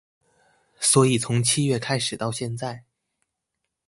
[0.79, 2.85] 所以從七月開始到現在